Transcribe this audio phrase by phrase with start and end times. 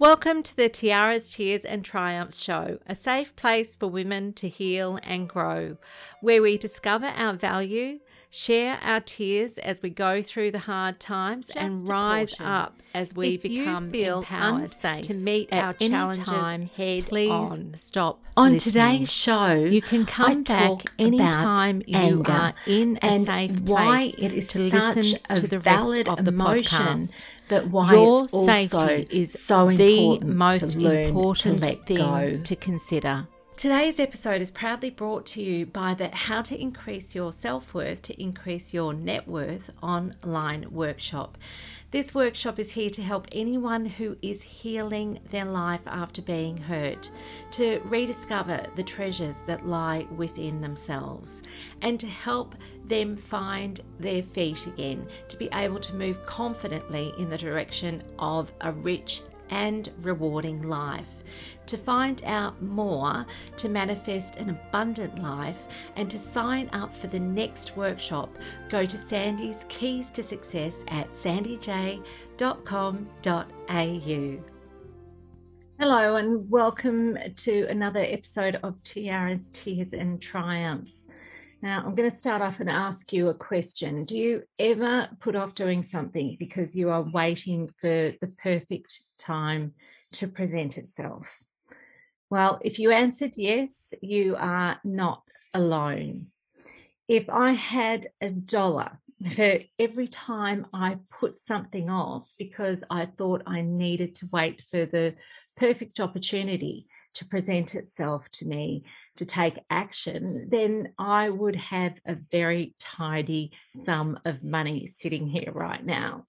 [0.00, 4.98] Welcome to the Tiaras, Tears and Triumphs show, a safe place for women to heal
[5.02, 5.76] and grow,
[6.22, 7.98] where we discover our value,
[8.30, 12.46] share our tears as we go through the hard times, Just and rise portion.
[12.46, 16.70] up as we If become feel empowered unsafe to meet at our any challenges time,
[16.76, 17.74] head please on.
[17.74, 18.20] stop.
[18.36, 18.72] On listening.
[18.98, 24.10] today's show, You can come I back anytime you are in a and safe why
[24.12, 27.16] place it is to such listen a to the valid rest of the emotion, podcast.
[27.48, 31.64] but why Your it's also safety is so the important most to learn important to
[31.68, 32.40] let thing go.
[32.42, 33.26] to consider.
[33.60, 38.00] Today's episode is proudly brought to you by the How to Increase Your Self Worth
[38.00, 41.36] to Increase Your Net Worth online workshop.
[41.90, 47.10] This workshop is here to help anyone who is healing their life after being hurt
[47.50, 51.42] to rediscover the treasures that lie within themselves
[51.82, 52.54] and to help
[52.86, 58.54] them find their feet again, to be able to move confidently in the direction of
[58.62, 59.20] a rich
[59.50, 61.22] and rewarding life.
[61.66, 67.20] To find out more, to manifest an abundant life, and to sign up for the
[67.20, 68.36] next workshop,
[68.68, 72.00] go to Sandy's Keys to Success at sandyj.com.au.
[75.78, 81.06] Hello, and welcome to another episode of Tiara's Tears and Triumphs.
[81.62, 84.04] Now, I'm going to start off and ask you a question.
[84.04, 89.74] Do you ever put off doing something because you are waiting for the perfect time
[90.12, 91.26] to present itself?
[92.30, 95.22] Well, if you answered yes, you are not
[95.52, 96.28] alone.
[97.08, 98.98] If I had a dollar
[99.34, 104.86] for every time I put something off because I thought I needed to wait for
[104.86, 105.14] the
[105.58, 108.84] perfect opportunity to present itself to me
[109.16, 113.52] to take action, then I would have a very tidy
[113.84, 116.26] sum of money sitting here right now.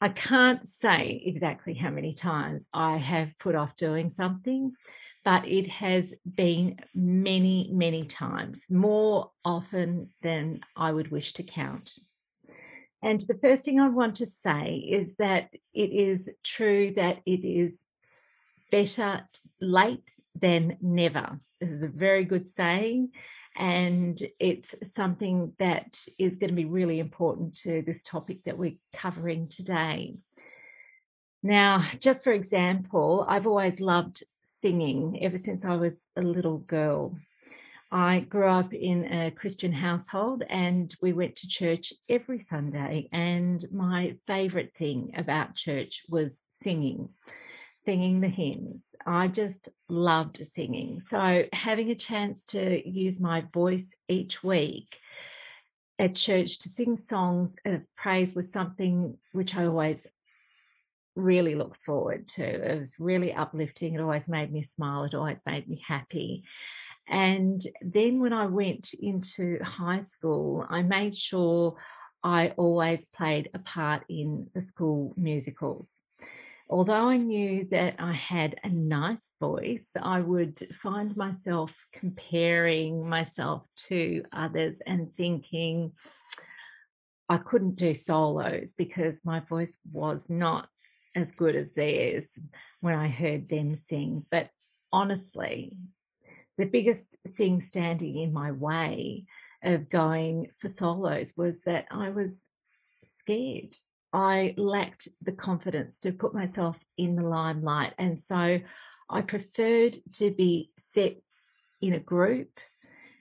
[0.00, 4.72] I can't say exactly how many times I have put off doing something,
[5.24, 11.98] but it has been many, many times, more often than I would wish to count.
[13.02, 17.44] And the first thing I want to say is that it is true that it
[17.44, 17.82] is
[18.70, 19.22] better
[19.60, 21.40] late than never.
[21.60, 23.10] This is a very good saying,
[23.56, 28.76] and it's something that is going to be really important to this topic that we're
[28.94, 30.16] covering today.
[31.42, 37.16] Now, just for example, I've always loved singing ever since I was a little girl.
[37.90, 43.08] I grew up in a Christian household and we went to church every Sunday.
[43.12, 47.10] And my favorite thing about church was singing,
[47.88, 48.94] singing the hymns.
[49.06, 51.00] I just loved singing.
[51.00, 54.98] So, having a chance to use my voice each week
[55.98, 60.06] at church to sing songs of praise was something which I always
[61.16, 62.42] really looked forward to.
[62.42, 63.94] It was really uplifting.
[63.94, 65.04] It always made me smile.
[65.04, 66.44] It always made me happy.
[67.08, 71.78] And then when I went into high school, I made sure
[72.22, 76.00] I always played a part in the school musicals.
[76.70, 83.62] Although I knew that I had a nice voice, I would find myself comparing myself
[83.88, 85.92] to others and thinking
[87.26, 90.68] I couldn't do solos because my voice was not
[91.14, 92.38] as good as theirs
[92.80, 94.26] when I heard them sing.
[94.30, 94.50] But
[94.92, 95.72] honestly,
[96.58, 99.24] the biggest thing standing in my way
[99.62, 102.44] of going for solos was that I was
[103.04, 103.74] scared.
[104.12, 107.94] I lacked the confidence to put myself in the limelight.
[107.98, 108.60] And so
[109.10, 111.16] I preferred to be set
[111.80, 112.58] in a group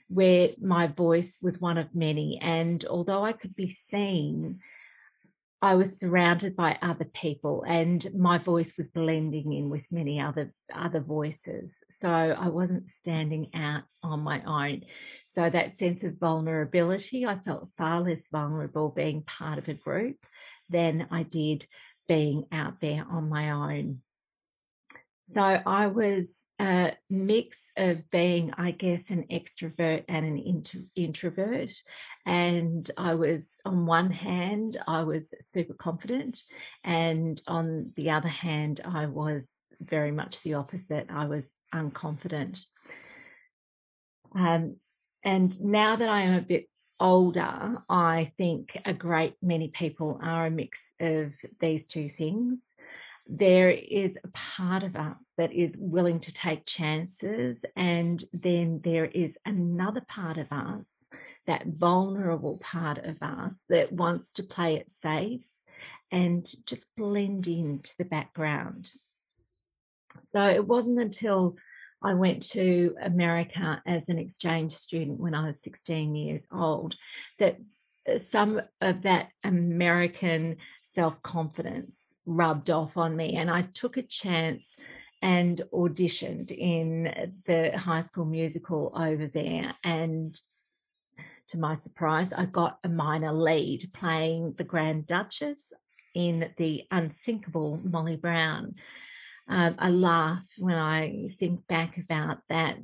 [0.09, 2.39] where my voice was one of many.
[2.41, 4.59] And although I could be seen,
[5.61, 10.53] I was surrounded by other people and my voice was blending in with many other
[10.73, 11.83] other voices.
[11.89, 14.83] So I wasn't standing out on my own.
[15.25, 20.17] So that sense of vulnerability, I felt far less vulnerable being part of a group
[20.69, 21.65] than I did
[22.07, 24.01] being out there on my own.
[25.29, 31.73] So I was a mix of being, I guess, an extrovert and an intro- introvert.
[32.25, 36.43] And I was, on one hand, I was super confident.
[36.85, 41.07] And on the other hand, I was very much the opposite.
[41.09, 42.63] I was unconfident.
[44.33, 44.77] Um,
[45.25, 50.47] and now that I am a bit older, I think a great many people are
[50.47, 52.73] a mix of these two things
[53.29, 59.05] there is a part of us that is willing to take chances, and then there
[59.05, 61.07] is another part of us,
[61.45, 65.41] that vulnerable part of us, that wants to play it safe
[66.11, 68.91] and just blend into the background.
[70.25, 71.57] So it wasn't until
[72.03, 76.95] I went to America as an exchange student when I was 16 years old
[77.39, 77.57] that
[78.07, 80.57] uh, some of that American
[80.91, 83.35] self confidence rubbed off on me.
[83.35, 84.77] And I took a chance
[85.21, 89.73] and auditioned in the high school musical over there.
[89.83, 90.39] And
[91.49, 95.73] to my surprise, I got a minor lead playing the Grand Duchess
[96.13, 98.75] in the unsinkable Molly Brown.
[99.49, 102.77] Um, I laugh when I think back about that.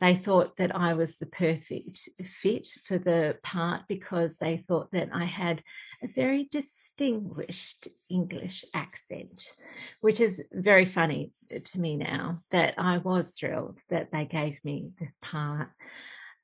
[0.00, 2.08] They thought that I was the perfect
[2.42, 5.62] fit for the part because they thought that I had
[6.02, 9.52] a very distinguished English accent,
[10.00, 11.32] which is very funny
[11.64, 15.68] to me now that I was thrilled that they gave me this part.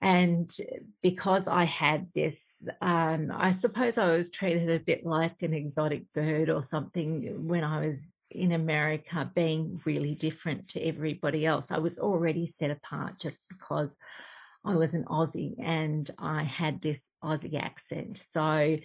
[0.03, 0.55] And
[1.03, 6.13] because I had this, um, I suppose I was treated a bit like an exotic
[6.13, 11.71] bird or something when I was in America, being really different to everybody else.
[11.71, 13.97] I was already set apart just because
[14.65, 18.23] I was an Aussie and I had this Aussie accent.
[18.29, 18.77] So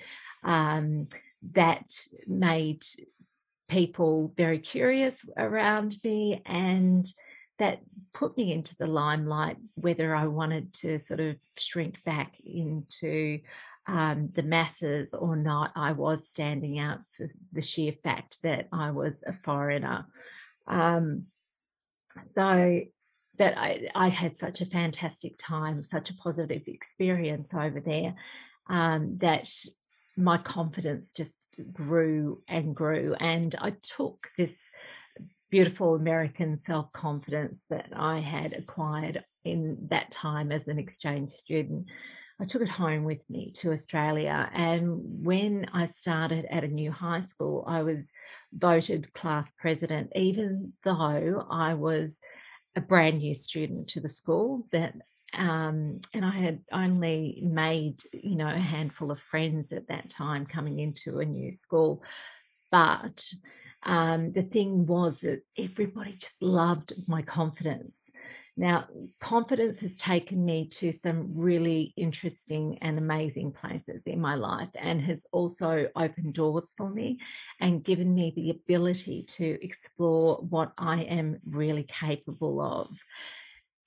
[0.43, 1.07] um,
[1.53, 1.91] that
[2.27, 2.83] made
[3.69, 7.05] people very curious around me and
[7.57, 7.79] that
[8.13, 13.39] put me into the limelight, whether I wanted to sort of shrink back into
[13.91, 18.91] um, the masses or not, I was standing out for the sheer fact that I
[18.91, 20.05] was a foreigner.
[20.65, 21.25] Um,
[22.31, 22.81] so,
[23.38, 28.15] but I, I had such a fantastic time, such a positive experience over there
[28.69, 29.51] um, that
[30.15, 31.39] my confidence just
[31.73, 33.13] grew and grew.
[33.19, 34.69] And I took this
[35.49, 41.88] beautiful American self confidence that I had acquired in that time as an exchange student.
[42.41, 44.49] I took it home with me to Australia.
[44.51, 48.11] And when I started at a new high school, I was
[48.51, 52.19] voted class president, even though I was
[52.75, 54.95] a brand new student to the school that
[55.33, 60.45] um, and I had only made, you know, a handful of friends at that time
[60.45, 62.03] coming into a new school.
[62.69, 63.31] But
[63.83, 68.11] um, the thing was that everybody just loved my confidence.
[68.57, 68.85] Now,
[69.19, 75.01] confidence has taken me to some really interesting and amazing places in my life and
[75.01, 77.19] has also opened doors for me
[77.59, 82.89] and given me the ability to explore what I am really capable of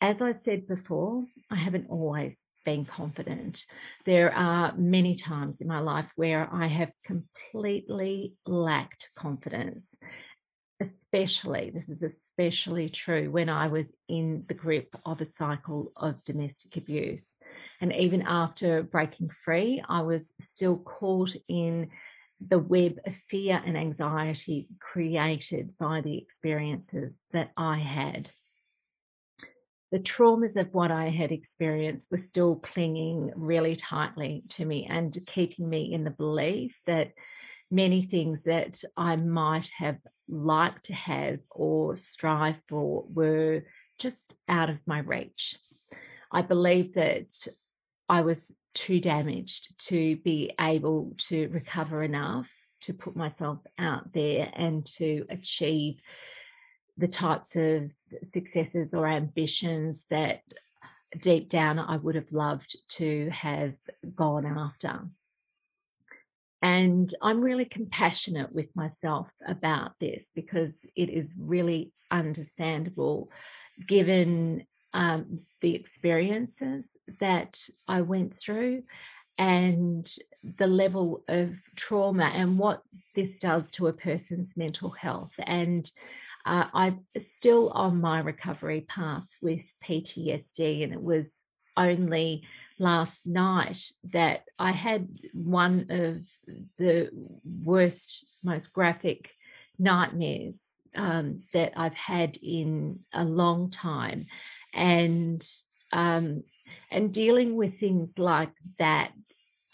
[0.04, 3.64] as I said before, I haven't always been confident.
[4.04, 9.98] There are many times in my life where I have completely lacked confidence,
[10.80, 16.24] especially, this is especially true when I was in the grip of a cycle of
[16.24, 17.36] domestic abuse.
[17.80, 21.90] And even after breaking free, I was still caught in
[22.46, 28.30] the web of fear and anxiety created by the experiences that I had
[29.94, 35.16] the traumas of what I had experienced were still clinging really tightly to me and
[35.24, 37.12] keeping me in the belief that
[37.70, 39.98] many things that I might have
[40.28, 43.62] liked to have or strive for were
[44.00, 45.56] just out of my reach.
[46.32, 47.46] I believe that
[48.08, 54.50] I was too damaged to be able to recover enough to put myself out there
[54.56, 56.00] and to achieve
[56.96, 57.90] the types of
[58.22, 60.42] successes or ambitions that
[61.20, 63.74] deep down I would have loved to have
[64.14, 65.08] gone after.
[66.62, 73.28] And I'm really compassionate with myself about this because it is really understandable
[73.86, 78.84] given um, the experiences that I went through
[79.36, 80.10] and
[80.58, 82.82] the level of trauma and what
[83.14, 85.32] this does to a person's mental health.
[85.38, 85.90] And
[86.44, 91.44] uh, I'm still on my recovery path with PTSD, and it was
[91.76, 92.44] only
[92.78, 93.82] last night
[94.12, 96.26] that I had one of
[96.78, 97.10] the
[97.44, 99.30] worst, most graphic
[99.78, 100.60] nightmares
[100.94, 104.26] um, that I've had in a long time,
[104.72, 105.46] and
[105.92, 106.44] um,
[106.90, 109.12] and dealing with things like that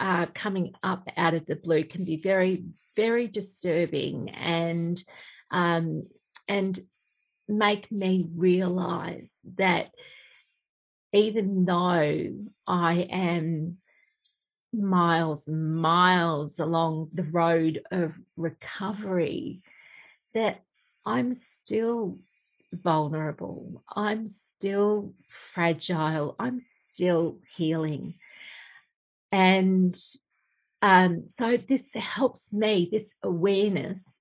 [0.00, 2.64] uh, coming up out of the blue can be very,
[2.96, 4.30] very disturbing.
[4.30, 5.02] And
[5.50, 6.06] um,
[6.50, 6.80] and
[7.48, 9.92] make me realize that
[11.12, 12.32] even though
[12.66, 13.78] I am
[14.72, 19.62] miles and miles along the road of recovery,
[20.34, 20.62] that
[21.06, 22.18] I'm still
[22.72, 25.14] vulnerable, I'm still
[25.54, 28.14] fragile, I'm still healing.
[29.30, 29.96] And
[30.82, 34.20] um, so this helps me, this awareness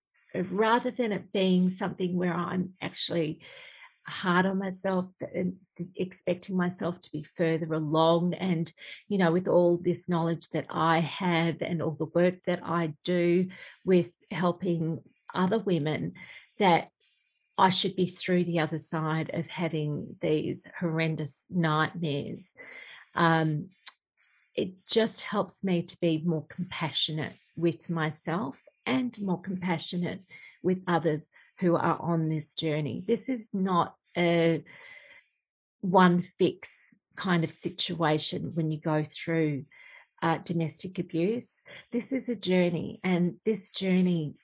[0.51, 3.39] rather than it being something where I'm actually
[4.05, 5.07] hard on myself
[5.95, 8.71] expecting myself to be further along and
[9.07, 12.93] you know with all this knowledge that I have and all the work that I
[13.03, 13.49] do
[13.85, 15.01] with helping
[15.33, 16.13] other women
[16.57, 16.89] that
[17.57, 22.55] I should be through the other side of having these horrendous nightmares.
[23.15, 23.69] Um,
[24.55, 28.55] it just helps me to be more compassionate with myself
[28.89, 30.21] and more compassionate
[30.63, 31.29] with others
[31.59, 33.03] who are on this journey.
[33.07, 34.63] This is not a
[35.81, 39.65] one fix kind of situation when you go through
[40.21, 41.61] uh, domestic abuse.
[41.91, 44.35] This is a journey, and this journey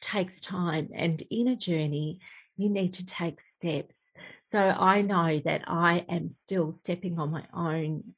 [0.00, 0.88] takes time.
[0.94, 2.20] And in a journey,
[2.56, 4.12] you need to take steps.
[4.42, 8.14] So I know that I am still stepping on my own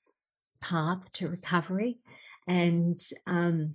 [0.60, 1.98] path to recovery,
[2.46, 3.74] and um,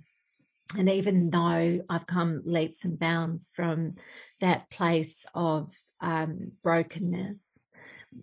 [0.76, 3.94] and even though I've come leaps and bounds from
[4.40, 7.68] that place of um, brokenness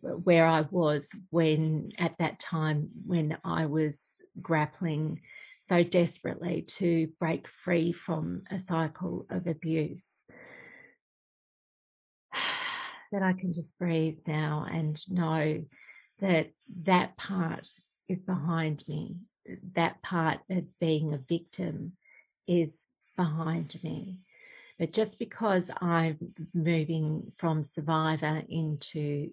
[0.01, 5.21] where I was when at that time when I was grappling
[5.61, 10.25] so desperately to break free from a cycle of abuse
[13.11, 15.63] that I can just breathe now and know
[16.19, 16.51] that
[16.83, 17.67] that part
[18.07, 19.15] is behind me.
[19.75, 21.93] That part of being a victim
[22.49, 24.17] is behind me.
[24.79, 29.31] But just because I'm moving from survivor into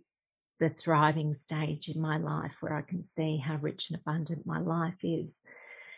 [0.60, 4.58] the thriving stage in my life where I can see how rich and abundant my
[4.58, 5.42] life is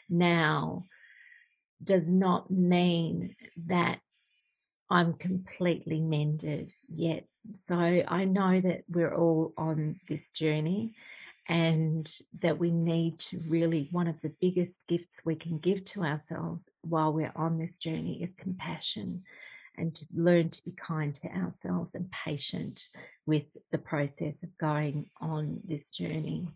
[0.09, 0.87] now
[1.83, 4.01] does not mean that
[4.91, 7.25] I'm completely mended yet.
[7.55, 10.95] So I know that we're all on this journey
[11.49, 16.05] and that we need to really, one of the biggest gifts we can give to
[16.05, 19.23] ourselves while we're on this journey is compassion
[19.79, 22.89] and to learn to be kind to ourselves and patient
[23.25, 26.49] with the process of going on this journey.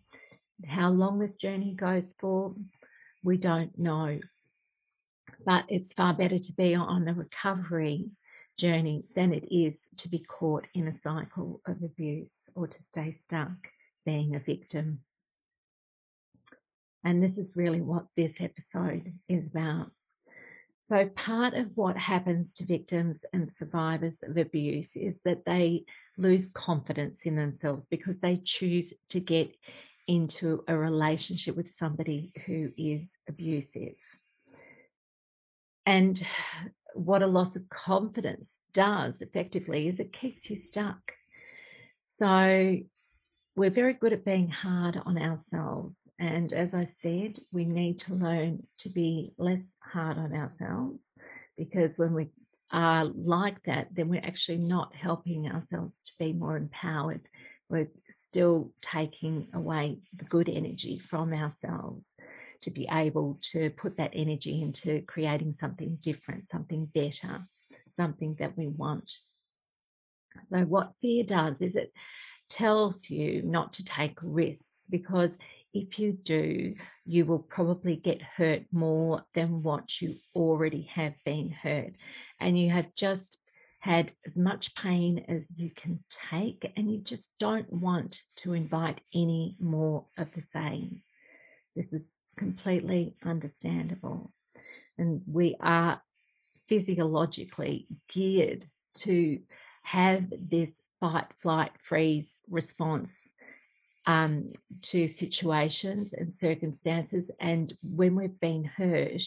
[0.67, 2.53] How long this journey goes for,
[3.23, 4.19] we don't know.
[5.43, 8.11] But it's far better to be on a recovery
[8.59, 13.09] journey than it is to be caught in a cycle of abuse or to stay
[13.09, 13.69] stuck
[14.05, 14.99] being a victim.
[17.03, 19.91] And this is really what this episode is about.
[20.85, 25.85] So, part of what happens to victims and survivors of abuse is that they
[26.17, 29.55] lose confidence in themselves because they choose to get
[30.07, 33.95] into a relationship with somebody who is abusive.
[35.85, 36.21] And
[36.93, 41.13] what a loss of confidence does effectively is it keeps you stuck.
[42.13, 42.77] So,
[43.55, 46.09] we're very good at being hard on ourselves.
[46.19, 51.13] And as I said, we need to learn to be less hard on ourselves
[51.55, 52.29] because when we
[52.71, 57.21] are like that, then we're actually not helping ourselves to be more empowered.
[57.69, 62.15] We're still taking away the good energy from ourselves
[62.61, 67.45] to be able to put that energy into creating something different, something better,
[67.89, 69.11] something that we want.
[70.47, 71.93] So, what fear does is it
[72.53, 75.37] tells you not to take risks because
[75.73, 81.49] if you do, you will probably get hurt more than what you already have been
[81.49, 81.93] hurt.
[82.39, 83.37] And you have just
[83.79, 89.01] had as much pain as you can take, and you just don't want to invite
[89.13, 91.01] any more of the same.
[91.75, 94.31] This is completely understandable.
[94.97, 96.01] And we are
[96.69, 98.65] physiologically geared
[98.99, 99.39] to
[99.81, 103.33] have this fight, flight, freeze response
[104.05, 107.29] um, to situations and circumstances.
[107.41, 109.25] And when we've been hurt,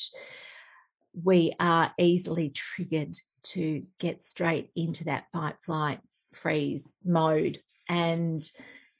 [1.22, 6.00] we are easily triggered to get straight into that fight, flight,
[6.32, 7.60] freeze mode.
[7.90, 8.50] And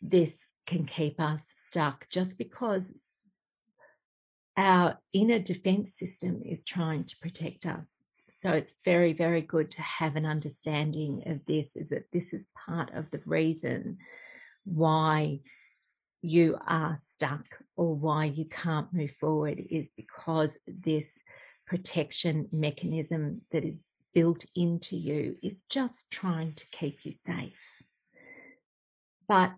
[0.02, 3.00] this can keep us stuck just because
[4.58, 8.02] our inner defense system is trying to protect us.
[8.36, 12.48] So it's very, very good to have an understanding of this, is that this is
[12.66, 13.96] part of the reason
[14.64, 15.40] why
[16.20, 17.44] you are stuck
[17.76, 21.18] or why you can't move forward is because this
[21.66, 23.80] protection mechanism that is
[24.12, 27.58] built into you is just trying to keep you safe.
[29.28, 29.52] But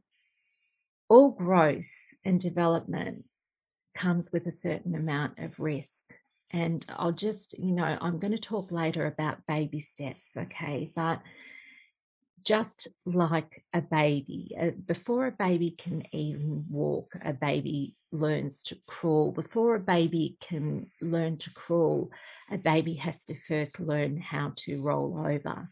[1.08, 1.90] all growth
[2.25, 3.25] and development
[3.97, 6.14] comes with a certain amount of risk.
[6.50, 10.90] And I'll just, you know, I'm going to talk later about baby steps, okay?
[10.95, 11.21] But
[12.45, 14.57] just like a baby.
[14.59, 19.33] Uh, before a baby can even walk, a baby learns to crawl.
[19.33, 22.11] Before a baby can learn to crawl,
[22.50, 25.69] a baby has to first learn how to roll over.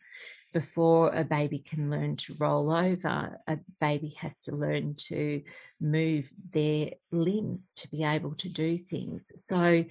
[0.52, 5.42] Before a baby can learn to roll over, a baby has to learn to
[5.80, 9.32] move their limbs to be able to do things.
[9.36, 9.84] So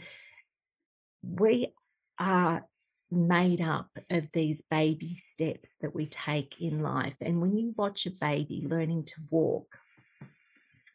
[1.28, 1.74] we
[2.20, 2.66] are
[3.12, 7.16] made up of these baby steps that we take in life.
[7.22, 9.78] And when you watch a baby learning to walk,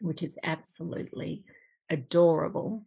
[0.00, 1.44] which is absolutely
[1.88, 2.84] adorable,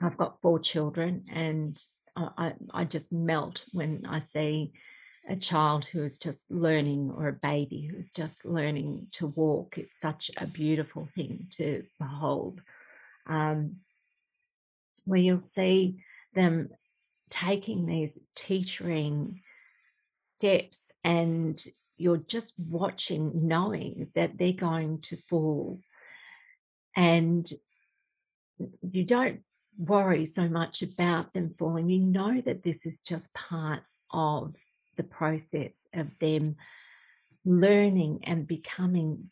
[0.00, 1.82] I've got four children and
[2.16, 4.72] I, I just melt when I see
[5.28, 9.78] a child who is just learning or a baby who is just learning to walk.
[9.78, 12.60] It's such a beautiful thing to behold.
[13.26, 13.76] Um,
[15.04, 15.96] where you'll see
[16.34, 16.70] them
[17.28, 19.40] taking these teaching
[20.12, 21.62] steps and
[21.96, 25.78] you're just watching, knowing that they're going to fall.
[26.96, 27.50] And
[28.82, 29.40] you don't
[29.78, 31.88] worry so much about them falling.
[31.88, 34.54] You know that this is just part of
[34.96, 36.56] the process of them
[37.44, 39.30] learning and becoming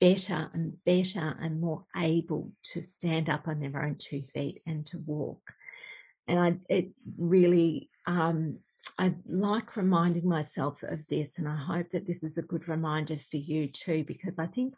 [0.00, 4.84] better and better and more able to stand up on their own two feet and
[4.86, 5.40] to walk
[6.26, 8.58] and I it really um,
[8.98, 13.18] I like reminding myself of this, and I hope that this is a good reminder
[13.30, 14.74] for you too, because I think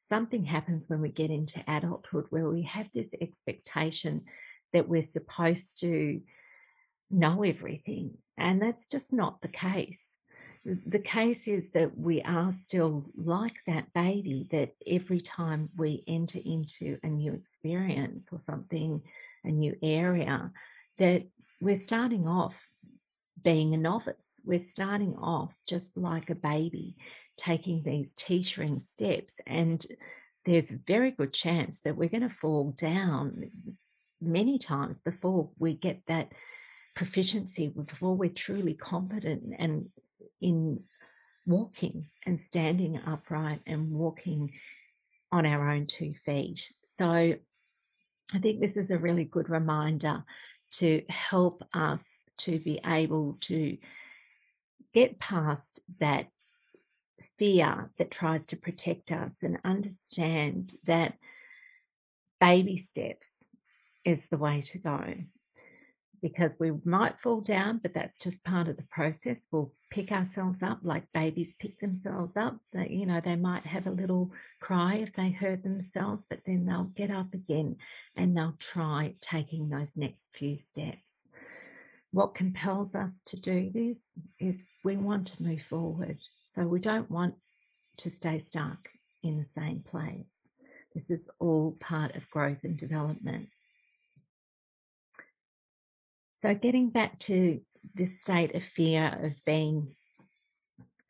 [0.00, 4.22] something happens when we get into adulthood where we have this expectation
[4.72, 6.20] that we're supposed to
[7.10, 10.18] know everything, and that's just not the case.
[10.64, 16.38] The case is that we are still like that baby, that every time we enter
[16.42, 19.02] into a new experience or something,
[19.44, 20.50] a new area,
[20.96, 21.24] that
[21.60, 22.54] we're starting off
[23.42, 24.40] being a novice.
[24.46, 26.96] We're starting off just like a baby,
[27.36, 29.40] taking these teetering steps.
[29.46, 29.84] And
[30.46, 33.50] there's a very good chance that we're going to fall down
[34.20, 36.32] many times before we get that
[36.96, 39.90] proficiency, before we're truly competent and
[40.44, 40.80] in
[41.46, 44.52] walking and standing upright and walking
[45.32, 46.70] on our own two feet.
[46.96, 47.06] So
[48.32, 50.24] I think this is a really good reminder
[50.72, 53.78] to help us to be able to
[54.92, 56.26] get past that
[57.38, 61.14] fear that tries to protect us and understand that
[62.40, 63.28] baby steps
[64.04, 65.14] is the way to go
[66.22, 69.46] because we might fall down, but that's just part of the process.
[69.50, 72.58] We'll pick ourselves up like babies pick themselves up.
[72.72, 76.66] That you know, they might have a little cry if they hurt themselves, but then
[76.66, 77.76] they'll get up again
[78.16, 81.28] and they'll try taking those next few steps.
[82.10, 86.18] What compels us to do this is we want to move forward.
[86.52, 87.34] So we don't want
[87.98, 88.88] to stay stuck
[89.22, 90.48] in the same place.
[90.94, 93.48] This is all part of growth and development.
[96.44, 97.62] So, getting back to
[97.94, 99.94] this state of fear of being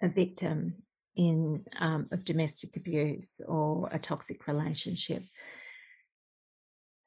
[0.00, 0.74] a victim
[1.16, 5.24] in um, of domestic abuse or a toxic relationship.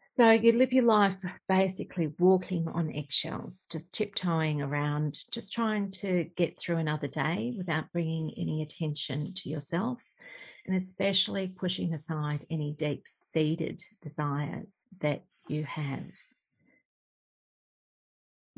[0.10, 1.16] So you live your life
[1.48, 7.94] basically walking on eggshells, just tiptoeing around, just trying to get through another day without
[7.94, 10.00] bringing any attention to yourself,
[10.66, 16.04] and especially pushing aside any deep seated desires that you have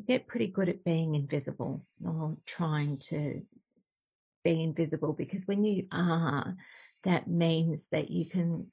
[0.08, 3.42] get pretty good at being invisible or trying to
[4.44, 6.56] be invisible because when you are,
[7.04, 8.72] that means that you can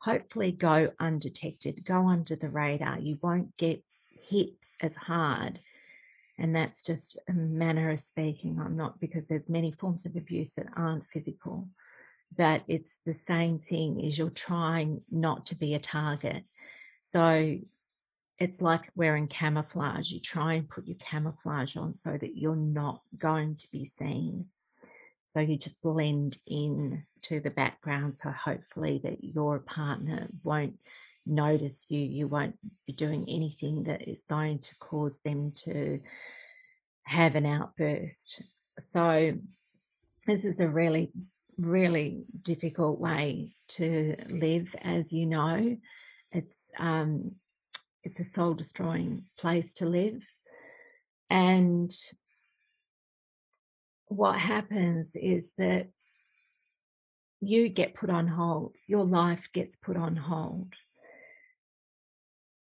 [0.00, 2.98] hopefully go undetected, go under the radar.
[2.98, 3.82] You won't get
[4.28, 5.60] hit as hard.
[6.38, 8.60] And that's just a manner of speaking.
[8.60, 11.68] I'm not because there's many forms of abuse that aren't physical,
[12.36, 16.44] but it's the same thing is you're trying not to be a target.
[17.02, 17.58] So
[18.38, 20.10] it's like wearing camouflage.
[20.10, 24.46] You try and put your camouflage on so that you're not going to be seen.
[25.26, 28.16] So you just blend in to the background.
[28.16, 30.78] So hopefully that your partner won't
[31.26, 32.00] notice you.
[32.00, 36.00] You won't be doing anything that is going to cause them to
[37.02, 38.42] have an outburst.
[38.80, 39.34] So
[40.26, 41.10] this is a really,
[41.58, 45.76] really difficult way to live, as you know.
[46.30, 47.32] It's um,
[48.08, 50.22] it's a soul destroying place to live.
[51.28, 51.92] And
[54.06, 55.88] what happens is that
[57.40, 60.72] you get put on hold, your life gets put on hold.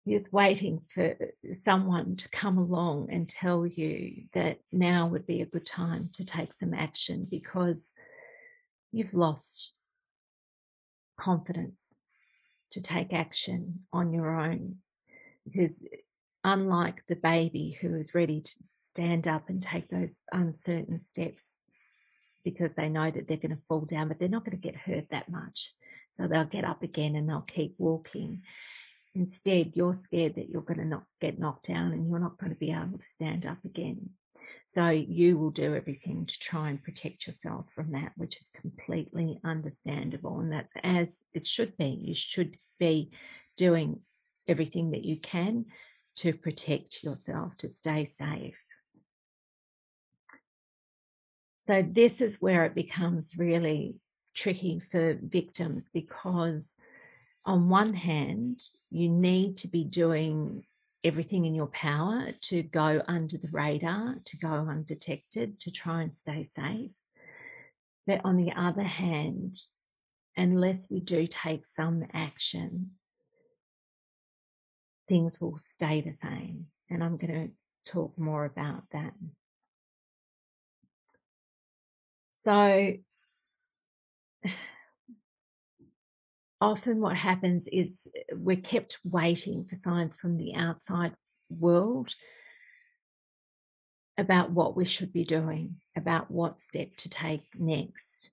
[0.08, 1.16] you're just waiting for
[1.52, 6.26] someone to come along and tell you that now would be a good time to
[6.26, 7.94] take some action because
[8.94, 9.74] you've lost
[11.20, 11.98] confidence
[12.72, 14.78] to take action on your own.
[15.52, 15.88] Because
[16.44, 21.60] unlike the baby who is ready to stand up and take those uncertain steps
[22.44, 24.76] because they know that they're going to fall down, but they're not going to get
[24.76, 25.74] hurt that much.
[26.14, 28.44] So they'll get up again and they'll keep walking.
[29.14, 32.52] Instead, you're scared that you're going to not get knocked down and you're not going
[32.52, 34.12] to be able to stand up again.
[34.68, 39.40] So you will do everything to try and protect yourself from that, which is completely
[39.44, 40.40] understandable.
[40.40, 42.00] And that's as it should be.
[42.02, 43.12] You should be
[43.58, 44.02] doing
[44.48, 45.66] everything that you can
[46.18, 48.58] to protect yourself, to stay safe.
[51.60, 53.98] So, this is where it becomes really
[54.34, 56.78] tricky for victims because
[57.46, 60.64] on one hand, you need to be doing
[61.04, 66.16] everything in your power to go under the radar, to go undetected, to try and
[66.16, 66.92] stay safe.
[68.06, 69.56] But on the other hand,
[70.36, 72.92] unless we do take some action,
[75.08, 76.68] things will stay the same.
[76.90, 79.14] And I'm going to talk more about that.
[82.40, 82.94] So,
[86.62, 91.14] often what happens is we're kept waiting for signs from the outside
[91.50, 92.14] world
[94.18, 98.32] about what we should be doing, about what step to take next.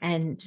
[0.00, 0.42] And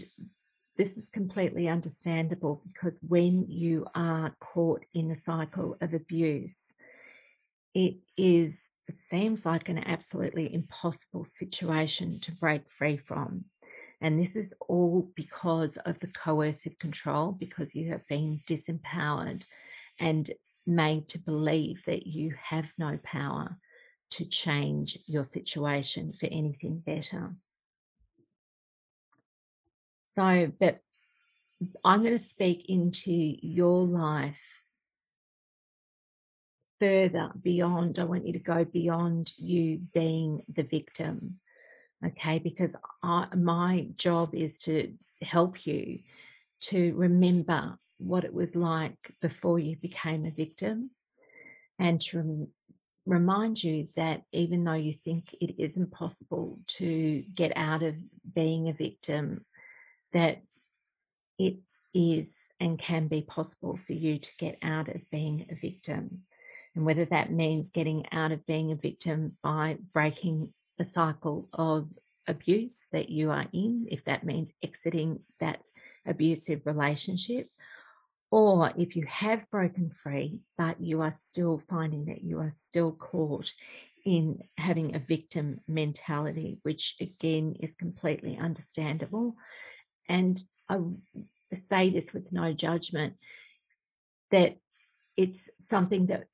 [0.77, 6.75] this is completely understandable because when you are caught in a cycle of abuse,
[7.73, 13.45] it is it seems like an absolutely impossible situation to break free from.
[14.01, 19.43] And this is all because of the coercive control, because you have been disempowered
[19.99, 20.29] and
[20.67, 23.57] made to believe that you have no power
[24.11, 27.35] to change your situation for anything better.
[30.15, 30.79] So, but
[31.83, 34.37] I'm going to speak into your life
[36.79, 37.99] further beyond.
[37.99, 41.39] I want you to go beyond you being the victim
[42.05, 45.99] okay because I, my job is to help you
[46.61, 50.91] to remember what it was like before you became a victim
[51.79, 52.47] and to rem-
[53.05, 57.95] remind you that even though you think it isn't possible to get out of
[58.33, 59.45] being a victim
[60.15, 60.41] that
[61.37, 61.57] it
[61.93, 66.23] is and can be possible for you to get out of being a victim
[66.75, 71.87] and whether that means getting out of being a victim by breaking the cycle of
[72.27, 75.59] abuse that you are in, if that means exiting that
[76.05, 77.47] abusive relationship,
[78.29, 82.91] or if you have broken free, but you are still finding that you are still
[82.91, 83.53] caught
[84.03, 89.35] in having a victim mentality, which again is completely understandable.
[90.07, 90.79] And I
[91.53, 93.15] say this with no judgment
[94.31, 94.57] that
[95.17, 96.25] it's something that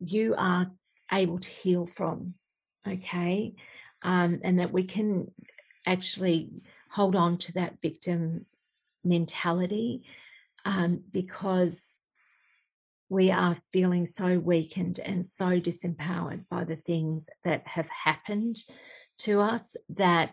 [0.00, 0.70] you are
[1.12, 2.34] able to heal from
[2.86, 3.54] okay?
[4.02, 5.30] Um, and that we can
[5.86, 6.50] actually
[6.90, 8.46] hold on to that victim
[9.04, 10.02] mentality
[10.64, 11.96] um, because
[13.08, 18.62] we are feeling so weakened and so disempowered by the things that have happened
[19.18, 20.30] to us that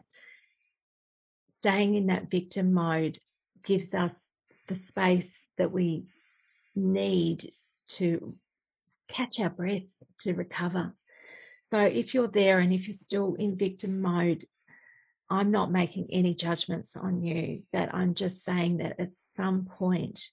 [1.58, 3.20] staying in that victim mode
[3.66, 4.28] gives us
[4.68, 6.06] the space that we
[6.76, 7.52] need
[7.88, 8.36] to
[9.08, 9.90] catch our breath
[10.20, 10.94] to recover.
[11.64, 14.46] So if you're there and if you're still in victim mode,
[15.32, 20.30] I'm not making any judgments on you, but I'm just saying that at some point,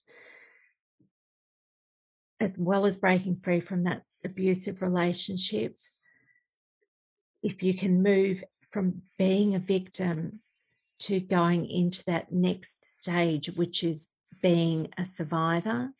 [2.39, 5.75] as well as breaking free from that abusive relationship,
[7.41, 10.39] if you can move from being a victim
[10.99, 14.09] to going into that next stage, which is
[14.41, 15.91] being a survivor,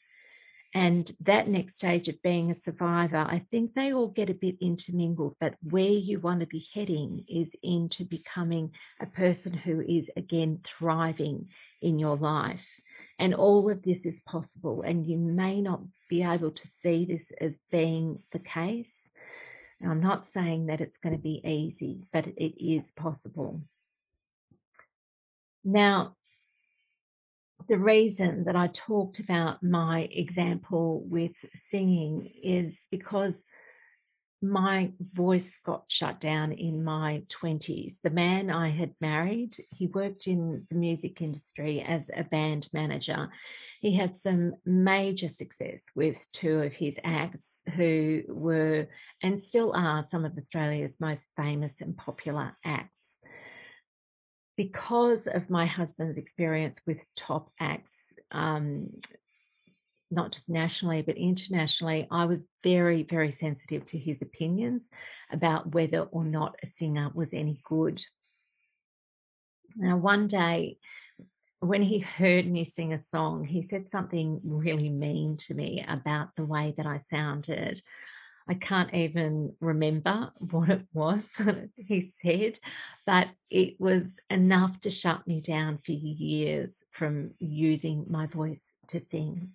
[0.75, 4.58] and that next stage of being a survivor, I think they all get a bit
[4.60, 10.12] intermingled, but where you want to be heading is into becoming a person who is
[10.17, 11.47] again thriving
[11.81, 12.67] in your life.
[13.17, 15.79] And all of this is possible, and you may not
[16.10, 19.12] be able to see this as being the case.
[19.81, 23.62] I'm not saying that it's going to be easy, but it is possible.
[25.65, 26.15] Now,
[27.67, 33.45] the reason that I talked about my example with singing is because
[34.41, 38.01] my voice got shut down in my 20s.
[38.04, 43.30] The man I had married, he worked in the music industry as a band manager.
[43.82, 48.88] he had some major success with two of his acts who were
[49.23, 53.21] and still are some of Australia's most famous and popular acts.
[54.58, 58.89] Because of my husband's experience with top acts, um,
[60.12, 64.89] not just nationally, but internationally, I was very, very sensitive to his opinions
[65.32, 68.04] about whether or not a singer was any good.
[69.76, 70.78] Now, one day,
[71.60, 76.30] when he heard me sing a song, he said something really mean to me about
[76.36, 77.82] the way that I sounded.
[78.47, 81.23] I can't even remember what it was
[81.75, 82.60] he said,
[83.05, 88.99] but it was enough to shut me down for years from using my voice to
[88.99, 89.51] sing.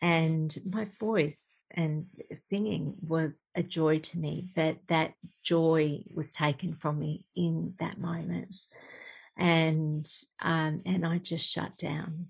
[0.00, 6.76] And my voice and singing was a joy to me, but that joy was taken
[6.76, 8.54] from me in that moment
[9.38, 10.06] and
[10.42, 12.26] um, and I just shut down.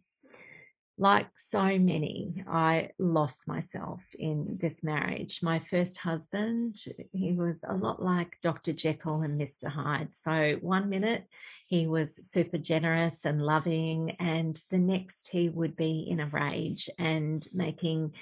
[1.01, 5.41] Like so many, I lost myself in this marriage.
[5.45, 6.75] My first husband,
[7.13, 8.73] he was a lot like Dr.
[8.73, 9.69] Jekyll and Mr.
[9.69, 10.09] Hyde.
[10.13, 11.25] So one minute
[11.67, 16.91] he was super generous and loving, and the next he would be in a rage
[16.99, 18.15] and making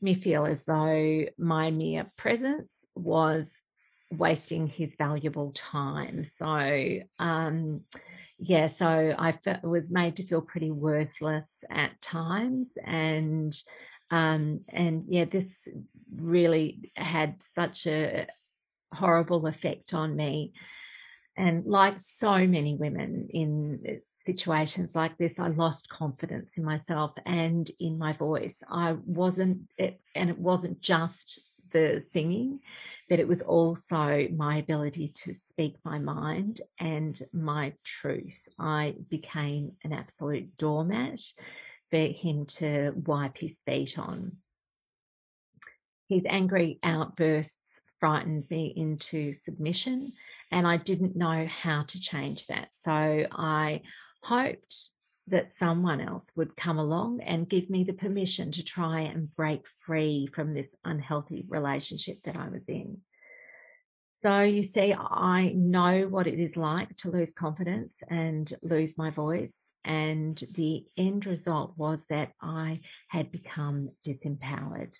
[0.00, 3.56] me feel as though my mere presence was
[4.12, 6.22] wasting his valuable time.
[6.22, 7.80] So, um,
[8.38, 13.54] yeah, so I was made to feel pretty worthless at times, and
[14.10, 15.68] um, and yeah, this
[16.14, 18.26] really had such a
[18.92, 20.52] horrible effect on me.
[21.36, 27.12] And like so many women in uh, situations like this, I lost confidence in myself
[27.26, 28.62] and in my voice.
[28.70, 31.40] I wasn't, it, and it wasn't just
[31.72, 32.60] the singing
[33.08, 38.48] but it was also my ability to speak my mind and my truth.
[38.58, 41.20] I became an absolute doormat
[41.90, 44.38] for him to wipe his feet on.
[46.08, 50.12] His angry outbursts frightened me into submission,
[50.50, 52.68] and I didn't know how to change that.
[52.72, 53.82] So I
[54.22, 54.90] hoped
[55.26, 59.62] that someone else would come along and give me the permission to try and break
[59.86, 62.98] free from this unhealthy relationship that I was in.
[64.16, 69.10] So you see, I know what it is like to lose confidence and lose my
[69.10, 69.74] voice.
[69.84, 74.94] And the end result was that I had become disempowered.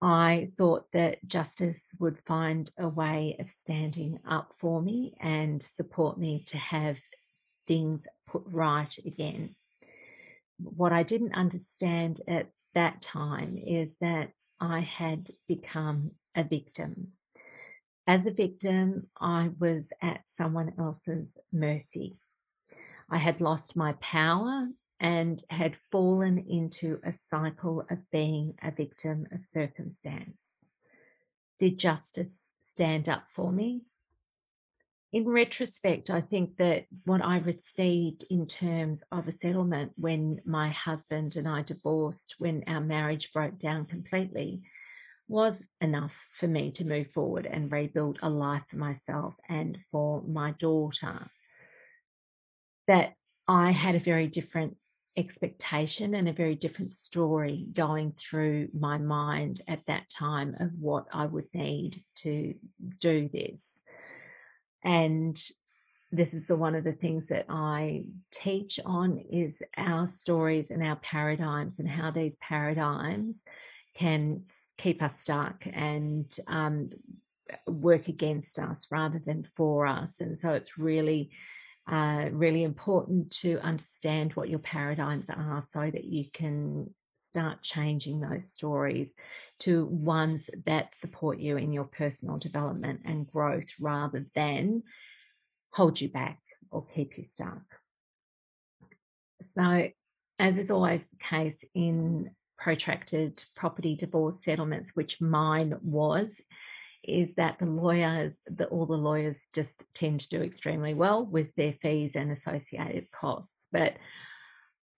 [0.00, 6.18] I thought that justice would find a way of standing up for me and support
[6.18, 6.98] me to have
[7.68, 9.54] things put right again.
[10.58, 17.12] What I didn't understand at that time is that I had become a victim.
[18.06, 22.16] As a victim, I was at someone else's mercy.
[23.10, 29.26] I had lost my power and had fallen into a cycle of being a victim
[29.30, 30.66] of circumstance.
[31.60, 33.82] Did justice stand up for me?
[35.12, 40.68] In retrospect, I think that what I received in terms of a settlement when my
[40.68, 44.62] husband and I divorced, when our marriage broke down completely,
[45.26, 50.22] was enough for me to move forward and rebuild a life for myself and for
[50.22, 51.30] my daughter.
[52.86, 53.14] That
[53.46, 54.76] I had a very different
[55.16, 61.06] expectation and a very different story going through my mind at that time of what
[61.12, 62.54] I would need to
[63.00, 63.84] do this.
[64.84, 65.38] And
[66.10, 70.96] this is one of the things that I teach on is our stories and our
[70.96, 73.44] paradigms and how these paradigms
[73.94, 74.44] can
[74.78, 76.90] keep us stuck and um,
[77.66, 80.20] work against us rather than for us.
[80.20, 81.30] And so it's really,
[81.90, 88.20] uh, really important to understand what your paradigms are so that you can start changing
[88.20, 89.14] those stories
[89.60, 94.82] to ones that support you in your personal development and growth rather than
[95.72, 96.38] hold you back
[96.70, 97.62] or keep you stuck.
[99.42, 99.88] So,
[100.38, 106.42] as is always the case in protracted property divorce settlements, which mine was,
[107.04, 111.54] is that the lawyers, the, all the lawyers just tend to do extremely well with
[111.56, 113.68] their fees and associated costs.
[113.72, 113.94] But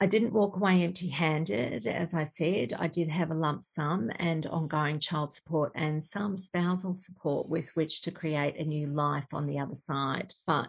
[0.02, 1.86] I didn't walk away empty handed.
[1.86, 6.38] As I said, I did have a lump sum and ongoing child support and some
[6.38, 10.32] spousal support with which to create a new life on the other side.
[10.46, 10.68] But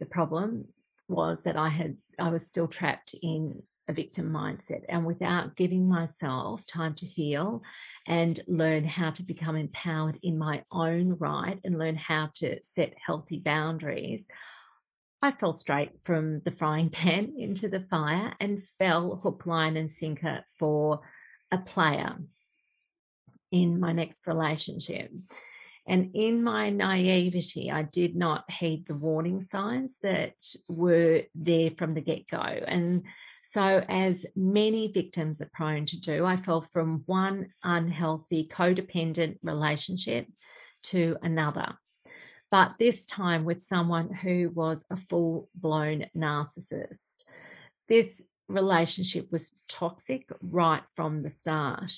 [0.00, 0.66] the problem
[1.08, 5.88] was that I had, I was still trapped in a victim mindset and without giving
[5.88, 7.62] myself time to heal
[8.06, 12.94] and learn how to become empowered in my own right and learn how to set
[13.04, 14.28] healthy boundaries
[15.22, 19.90] I fell straight from the frying pan into the fire and fell hook, line, and
[19.90, 21.00] sinker for
[21.50, 22.16] a player
[23.52, 25.12] in my next relationship.
[25.86, 30.34] And in my naivety, I did not heed the warning signs that
[30.68, 32.38] were there from the get go.
[32.38, 33.02] And
[33.44, 40.26] so, as many victims are prone to do, I fell from one unhealthy codependent relationship
[40.84, 41.76] to another,
[42.52, 47.24] but this time with someone who was a full blown narcissist.
[47.88, 51.94] This relationship was toxic right from the start.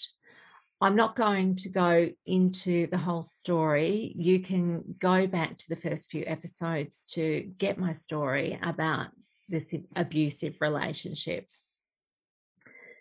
[0.80, 4.12] I'm not going to go into the whole story.
[4.16, 9.08] You can go back to the first few episodes to get my story about
[9.48, 11.48] this abusive relationship.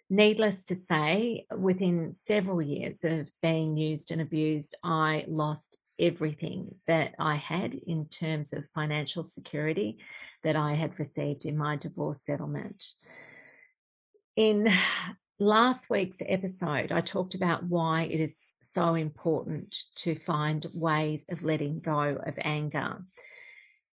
[0.10, 7.16] Needless to say, within several years of being used and abused, I lost everything that
[7.18, 9.98] I had in terms of financial security
[10.44, 12.84] that I had received in my divorce settlement.
[14.36, 14.68] In
[15.40, 21.44] last week's episode, I talked about why it is so important to find ways of
[21.44, 23.06] letting go of anger.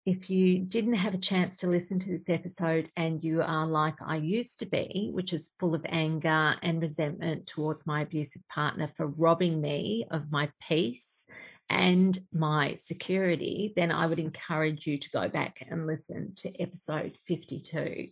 [0.07, 3.97] If you didn't have a chance to listen to this episode and you are like
[4.01, 8.89] I used to be, which is full of anger and resentment towards my abusive partner
[8.97, 11.27] for robbing me of my peace
[11.69, 17.17] and my security, then I would encourage you to go back and listen to episode
[17.27, 18.09] 52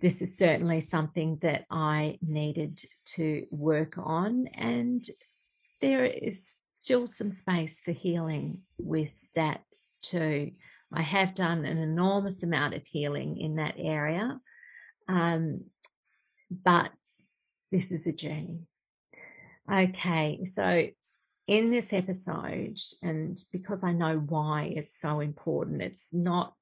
[0.00, 2.80] this is certainly something that I needed
[3.16, 5.04] to work on, and
[5.80, 9.62] there is still some space for healing with that
[10.02, 10.52] too.
[10.92, 14.40] I have done an enormous amount of healing in that area,
[15.08, 15.64] um,
[16.50, 16.90] but
[17.70, 18.60] this is a journey.
[19.70, 20.86] Okay, so
[21.48, 26.52] in this episode, and because I know why it's so important, it's not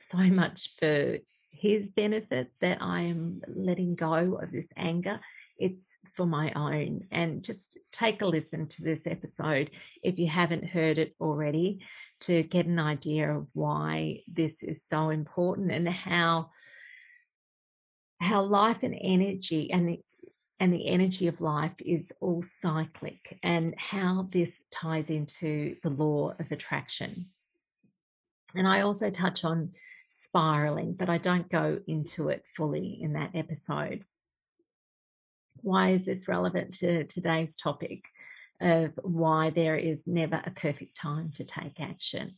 [0.00, 1.18] so much for
[1.50, 5.20] his benefit that I am letting go of this anger.
[5.56, 7.06] It's for my own.
[7.12, 9.70] And just take a listen to this episode
[10.02, 11.80] if you haven't heard it already
[12.20, 16.50] to get an idea of why this is so important and how
[18.20, 20.00] how life and energy and the,
[20.60, 26.34] and the energy of life is all cyclic and how this ties into the law
[26.38, 27.26] of attraction.
[28.54, 29.72] And I also touch on
[30.08, 34.04] spiraling, but I don't go into it fully in that episode.
[35.62, 38.04] Why is this relevant to today's topic
[38.60, 42.36] of why there is never a perfect time to take action?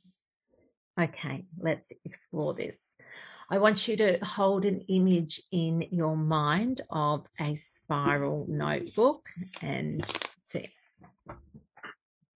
[0.99, 2.95] Okay, let's explore this.
[3.51, 9.29] I want you to hold an image in your mind of a spiral notebook.
[9.61, 10.03] And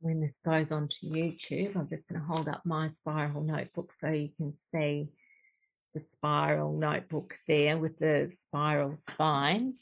[0.01, 4.09] when this goes onto YouTube, I'm just going to hold up my spiral notebook so
[4.09, 5.09] you can see
[5.94, 9.75] the spiral notebook there with the spiral spine.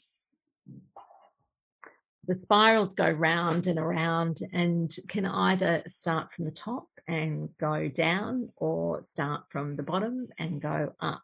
[2.27, 7.87] The spirals go round and around and can either start from the top and go
[7.87, 11.23] down or start from the bottom and go up.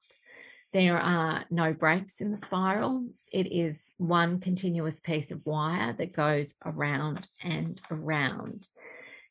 [0.73, 3.05] There are no breaks in the spiral.
[3.31, 8.67] It is one continuous piece of wire that goes around and around.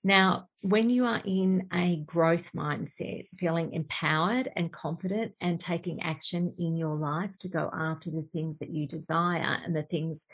[0.02, 6.54] Now, when you are in a growth mindset, feeling empowered and confident and taking action
[6.58, 10.26] in your life to go after the things that you desire and the things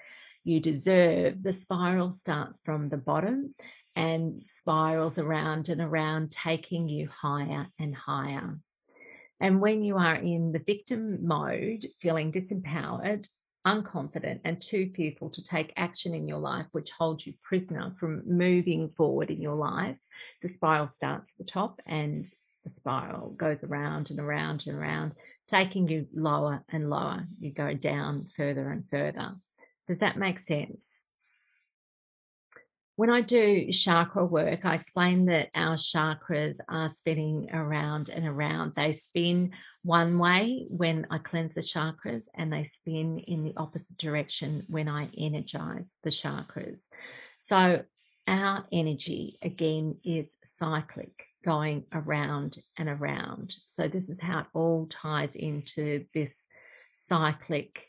[0.44, 3.54] you deserve, the spiral starts from the bottom
[3.96, 8.58] and spirals around and around, taking you higher and higher.
[9.40, 13.26] And when you are in the victim mode, feeling disempowered,
[13.66, 18.22] unconfident and too fearful to take action in your life, which holds you prisoner from
[18.26, 19.96] moving forward in your life,
[20.42, 22.30] the spiral starts at the top and
[22.64, 25.12] the spiral goes around and around and around,
[25.48, 27.26] taking you lower and lower.
[27.38, 29.36] You go down further and further.
[29.88, 31.04] Does that make sense?
[33.00, 38.74] When I do chakra work, I explain that our chakras are spinning around and around.
[38.76, 43.96] They spin one way when I cleanse the chakras, and they spin in the opposite
[43.96, 46.90] direction when I energize the chakras.
[47.40, 47.84] So,
[48.28, 53.54] our energy again is cyclic, going around and around.
[53.66, 56.46] So, this is how it all ties into this
[56.94, 57.80] cyclic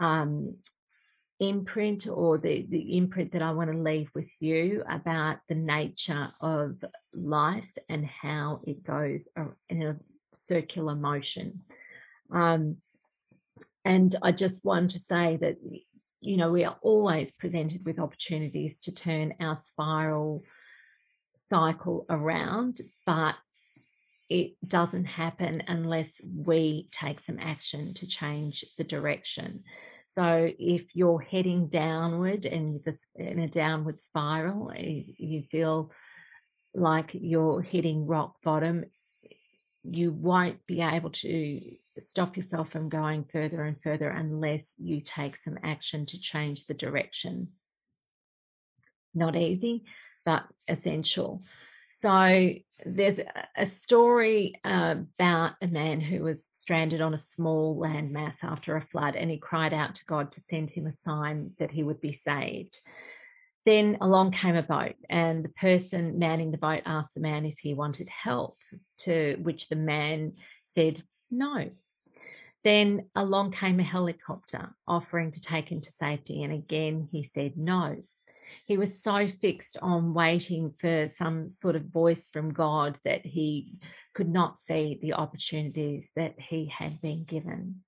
[0.00, 0.56] um,
[1.42, 6.32] imprint or the, the imprint that I want to leave with you about the nature
[6.40, 6.76] of
[7.12, 9.28] life and how it goes
[9.68, 9.96] in a
[10.34, 11.62] circular motion.
[12.32, 12.76] Um,
[13.84, 15.56] and I just want to say that,
[16.20, 20.44] you know, we are always presented with opportunities to turn our spiral
[21.48, 23.34] cycle around, but
[24.30, 29.64] it doesn't happen unless we take some action to change the direction.
[30.12, 35.90] So if you're heading downward and you're in a downward spiral, eh, you feel
[36.74, 38.84] like you're hitting rock bottom,
[39.82, 41.60] you won't be able to
[41.98, 46.74] stop yourself from going further and further unless you take some action to change the
[46.74, 47.48] direction.
[49.14, 49.84] Not easy,
[50.26, 51.42] but essential.
[51.94, 52.54] So
[52.86, 53.20] there's
[53.54, 59.14] a story about a man who was stranded on a small landmass after a flood,
[59.14, 62.12] and he cried out to God to send him a sign that he would be
[62.12, 62.78] saved.
[63.66, 67.58] Then along came a boat, and the person manning the boat asked the man if
[67.58, 68.56] he wanted help,
[69.00, 70.32] to which the man
[70.64, 71.70] said no.
[72.64, 77.56] Then along came a helicopter offering to take him to safety, and again he said
[77.56, 78.02] no
[78.64, 83.80] he was so fixed on waiting for some sort of voice from God that he
[84.14, 87.82] could not see the opportunities that he had been given.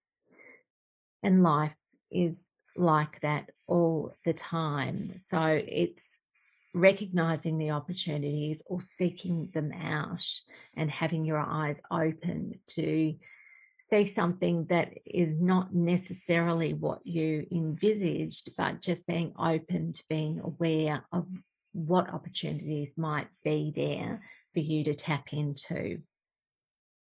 [1.22, 1.75] And life
[2.11, 2.47] is
[2.77, 5.14] like that all the time.
[5.25, 6.18] So it's
[6.75, 10.27] recognizing the opportunities or seeking them out
[10.77, 13.14] and having your eyes open to
[13.91, 20.41] see something that is not necessarily what you envisaged, but just being open to being
[20.43, 21.26] aware of
[21.72, 24.22] what opportunities might be there
[24.55, 25.99] for you to tap into.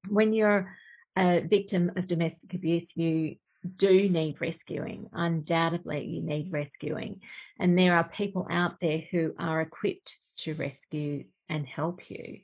[0.08, 0.72] When you're
[1.16, 3.36] a victim of domestic abuse, you
[3.76, 5.08] do need rescuing.
[5.12, 7.22] Undoubtedly, you need rescuing.
[7.58, 12.38] And there are people out there who are equipped to rescue and help you.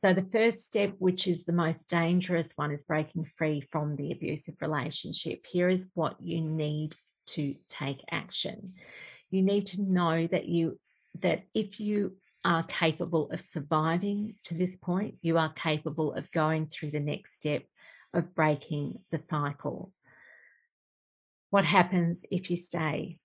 [0.00, 4.12] So, the first step, which is the most dangerous one, is breaking free from the
[4.12, 5.44] abusive relationship.
[5.44, 6.94] Here is what you need
[7.26, 8.72] to take action.
[9.30, 10.80] You need to know that you
[11.20, 16.68] that if you are capable of surviving to this point, you are capable of going
[16.68, 17.64] through the next step
[18.14, 19.92] of breaking the cycle.
[21.50, 23.18] What happens if you stay?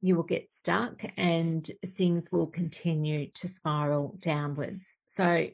[0.00, 5.00] You will get stuck and things will continue to spiral downwards.
[5.06, 5.48] So,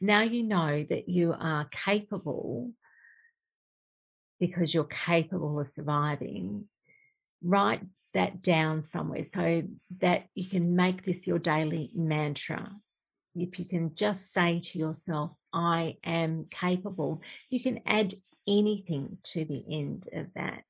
[0.00, 2.70] now you know that you are capable
[4.38, 6.66] because you're capable of surviving.
[7.42, 7.82] Write
[8.14, 9.62] that down somewhere so
[10.00, 12.72] that you can make this your daily mantra.
[13.36, 18.14] If you can just say to yourself, I am capable, you can add
[18.48, 20.64] anything to the end of that.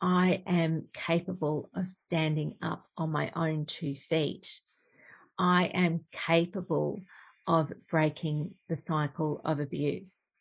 [0.00, 4.60] I am capable of standing up on my own two feet.
[5.38, 7.02] I am capable
[7.46, 10.34] of breaking the cycle of abuse.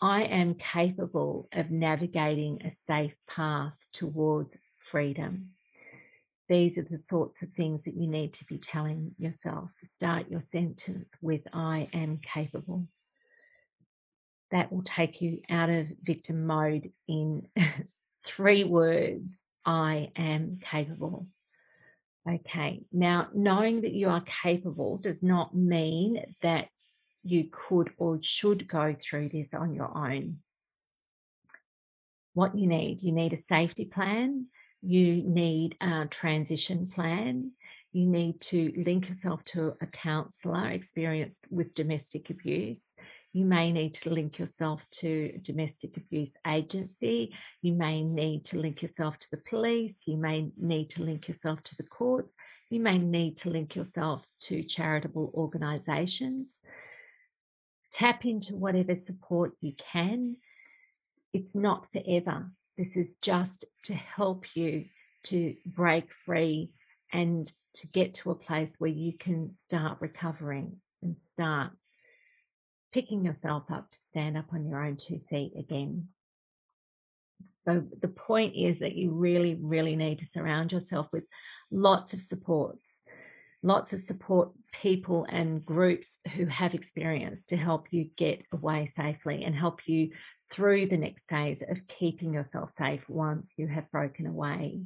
[0.00, 4.56] I am capable of navigating a safe path towards
[4.90, 5.50] freedom.
[6.48, 9.70] These are the sorts of things that you need to be telling yourself.
[9.82, 12.86] Start your sentence with I am capable.
[14.52, 17.48] That will take you out of victim mode in
[18.24, 21.26] three words I am capable.
[22.28, 26.68] Okay, now knowing that you are capable does not mean that
[27.22, 30.38] you could or should go through this on your own.
[32.34, 34.46] What you need, you need a safety plan,
[34.82, 37.52] you need a transition plan,
[37.92, 42.96] you need to link yourself to a counsellor experienced with domestic abuse,
[43.36, 47.34] you may need to link yourself to a domestic abuse agency.
[47.60, 50.04] You may need to link yourself to the police.
[50.06, 52.34] You may need to link yourself to the courts.
[52.70, 56.62] You may need to link yourself to charitable organisations.
[57.92, 60.38] Tap into whatever support you can.
[61.34, 62.50] It's not forever.
[62.78, 64.86] This is just to help you
[65.24, 66.70] to break free
[67.12, 71.72] and to get to a place where you can start recovering and start
[72.92, 76.08] picking yourself up to stand up on your own two feet again.
[77.60, 81.24] So the point is that you really, really need to surround yourself with
[81.70, 83.02] lots of supports,
[83.62, 89.44] lots of support people and groups who have experience to help you get away safely
[89.44, 90.10] and help you
[90.50, 94.80] through the next phase of keeping yourself safe once you have broken away.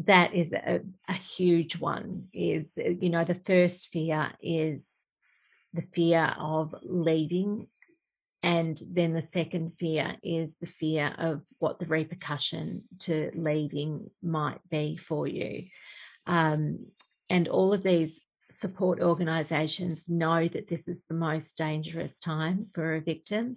[0.00, 5.06] That is a, a huge one is, you know, the first fear is
[5.74, 7.66] the fear of leaving.
[8.42, 14.60] And then the second fear is the fear of what the repercussion to leaving might
[14.70, 15.64] be for you.
[16.26, 16.86] Um,
[17.28, 22.94] and all of these support organisations know that this is the most dangerous time for
[22.94, 23.56] a victim.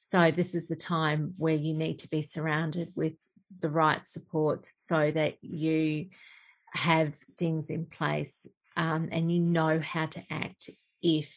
[0.00, 3.14] So, this is the time where you need to be surrounded with
[3.60, 6.06] the right supports so that you
[6.72, 8.46] have things in place
[8.76, 10.70] um, and you know how to act
[11.02, 11.28] if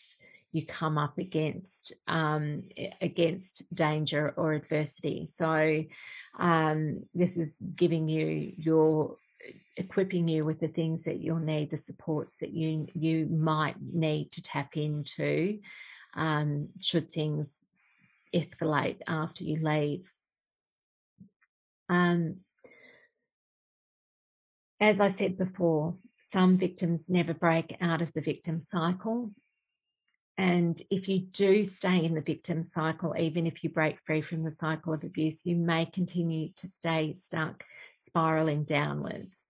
[0.51, 2.63] you come up against um,
[3.01, 5.27] against danger or adversity.
[5.31, 5.83] So
[6.39, 9.17] um, this is giving you your
[9.77, 14.31] equipping you with the things that you'll need, the supports that you you might need
[14.31, 15.59] to tap into
[16.15, 17.61] um, should things
[18.33, 20.05] escalate after you leave.
[21.89, 22.37] Um,
[24.79, 25.95] as I said before,
[26.27, 29.31] some victims never break out of the victim cycle.
[30.39, 34.43] And if you do stay in the victim cycle, even if you break free from
[34.43, 37.65] the cycle of abuse, you may continue to stay stuck,
[37.99, 39.49] spiraling downwards.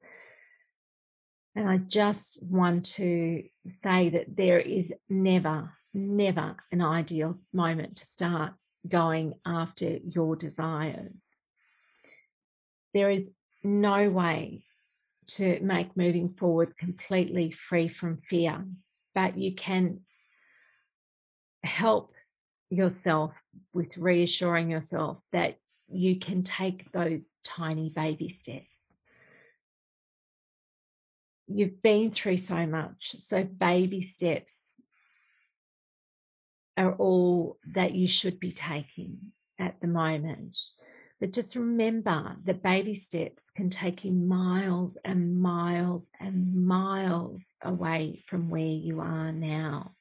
[1.55, 8.05] And I just want to say that there is never, never an ideal moment to
[8.05, 8.53] start
[8.87, 11.41] going after your desires.
[12.95, 14.63] There is no way
[15.37, 18.65] to make moving forward completely free from fear,
[19.13, 19.99] but you can
[21.63, 22.13] help
[22.69, 23.33] yourself
[23.73, 25.57] with reassuring yourself that
[25.91, 28.97] you can take those tiny baby steps.
[31.47, 34.79] You've been through so much, so baby steps
[36.77, 40.57] are all that you should be taking at the moment.
[41.19, 48.23] But just remember that baby steps can take you miles and miles and miles away
[48.25, 49.91] from where you are now.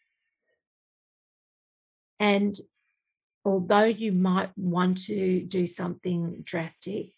[2.20, 2.58] And
[3.44, 7.10] although you might want to do something drastic,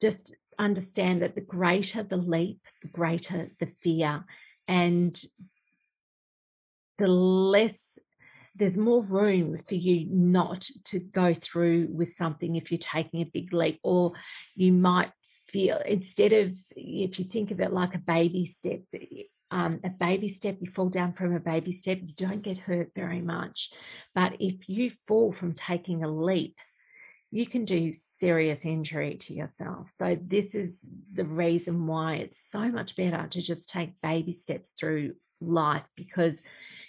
[0.00, 4.24] just understand that the greater the leap, the greater the fear,
[4.68, 5.20] and
[6.98, 7.98] the less
[8.56, 13.24] there's more room for you not to go through with something if you're taking a
[13.24, 14.12] big leap, or
[14.54, 15.10] you might
[15.48, 18.80] feel instead of if you think of it like a baby step,
[19.54, 22.90] um, a baby step, you fall down from a baby step, you don't get hurt
[22.96, 23.70] very much.
[24.12, 26.56] But if you fall from taking a leap,
[27.30, 29.92] you can do serious injury to yourself.
[29.94, 34.72] So, this is the reason why it's so much better to just take baby steps
[34.76, 36.42] through life because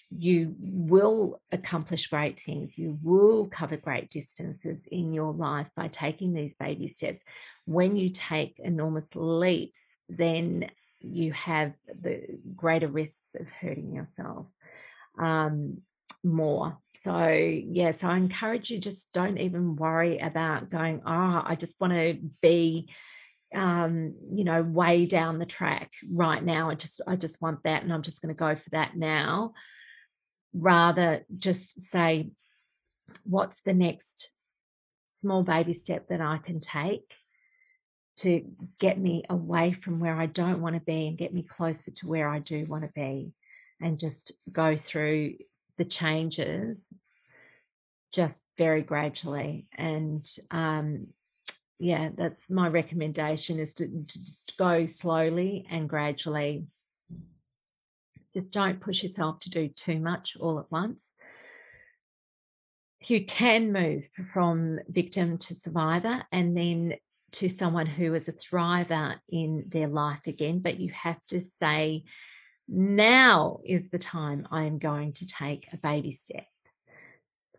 [0.09, 2.79] you will accomplish great things.
[2.79, 7.23] You will cover great distances in your life by taking these baby steps.
[7.65, 10.69] When you take enormous leaps, then
[10.99, 12.23] you have the
[12.55, 14.47] greater risks of hurting yourself
[15.19, 15.81] um,
[16.23, 16.77] more.
[16.97, 21.79] So, yeah, so I encourage you just don't even worry about going, oh, I just
[21.79, 22.89] want to be
[23.53, 27.83] um you know way down the track right now i just i just want that
[27.83, 29.53] and i'm just going to go for that now
[30.55, 32.31] rather just say,
[33.25, 34.31] what's the next
[35.07, 37.13] small baby step that I can take
[38.17, 38.45] to
[38.79, 42.07] get me away from where I don't want to be and get me closer to
[42.07, 43.33] where I do want to be,
[43.81, 45.35] and just go through
[45.77, 46.87] the changes
[48.13, 49.67] just very gradually.
[49.77, 51.07] And um,
[51.79, 56.67] yeah, that's my recommendation is to, to just go slowly and gradually
[58.33, 61.15] just don't push yourself to do too much all at once.
[63.07, 64.03] You can move
[64.33, 66.95] from victim to survivor and then
[67.35, 72.03] to someone who is a thriver in their life again, but you have to say,
[72.67, 76.45] now is the time I am going to take a baby step.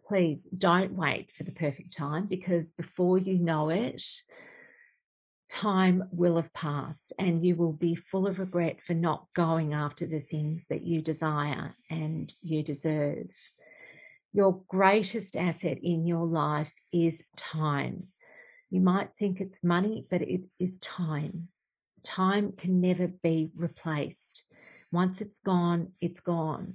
[0.08, 4.02] Please don't wait for the perfect time because before you know it,
[5.48, 10.06] time will have passed and you will be full of regret for not going after
[10.06, 13.28] the things that you desire and you deserve.
[14.32, 18.08] Your greatest asset in your life is time.
[18.70, 21.48] You might think it's money, but it is time.
[22.02, 24.44] Time can never be replaced.
[24.92, 26.74] Once it's gone, it's gone.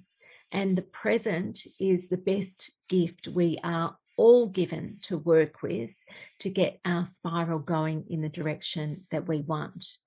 [0.52, 5.92] And the present is the best gift we are all given to work with
[6.40, 9.98] to get our spiral going in the direction that we want.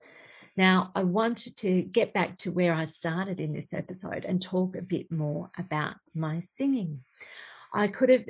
[0.57, 4.77] Now, I wanted to get back to where I started in this episode and talk
[4.77, 7.01] a bit more about my singing.
[7.73, 8.29] I could have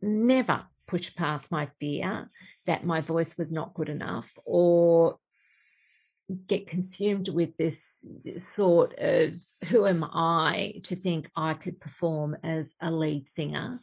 [0.00, 2.30] never pushed past my fear
[2.66, 5.18] that my voice was not good enough or
[6.48, 8.04] get consumed with this
[8.38, 9.34] sort of
[9.68, 13.80] who am I to think I could perform as a lead singer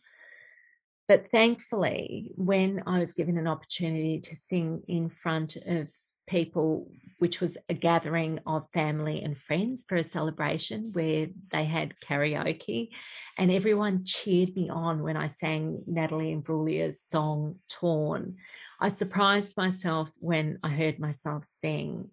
[1.08, 5.90] but thankfully, when I was given an opportunity to sing in front of
[6.28, 11.96] people, which was a gathering of family and friends for a celebration where they had
[12.10, 12.90] karaoke,
[13.38, 18.38] and everyone cheered me on when I sang Natalie Imbruglia's song Torn.
[18.80, 22.09] I surprised myself when I heard myself sing.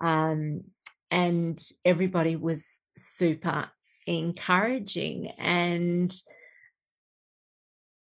[0.00, 0.64] Um,
[1.10, 3.70] and everybody was super
[4.06, 5.32] encouraging.
[5.38, 6.14] And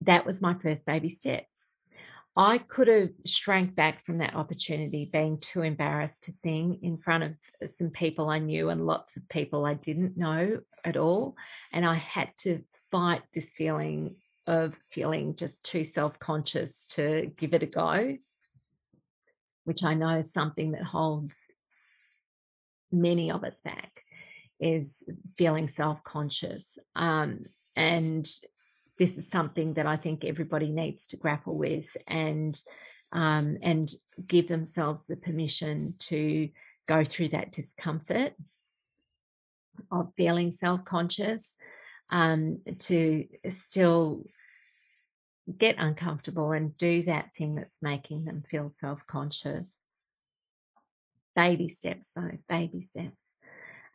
[0.02, 1.46] that was my first baby step.
[2.36, 7.24] I could have shrank back from that opportunity, being too embarrassed to sing in front
[7.24, 11.36] of some people I knew and lots of people I didn't know at all.
[11.74, 14.18] And I had to fight this feeling
[14.48, 18.18] of feeling just too self conscious to give it a go,
[19.66, 21.52] which I know is something that holds
[22.92, 24.04] many of us back,
[24.60, 25.04] is
[25.38, 26.80] feeling self conscious.
[26.96, 27.46] Um,
[27.76, 28.28] and
[28.98, 32.60] this is something that I think everybody needs to grapple with and
[33.12, 33.90] um, and
[34.26, 36.50] give themselves the permission to
[36.88, 38.34] go through that discomfort
[39.92, 41.56] of feeling self-conscious
[42.10, 44.24] um, to still
[45.58, 49.82] get uncomfortable and do that thing that's making them feel self-conscious
[51.36, 53.22] baby steps though baby steps